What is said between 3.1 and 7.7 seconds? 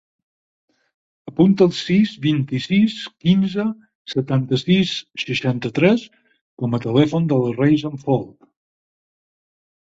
quinze, setanta-sis, seixanta-tres com a telèfon de la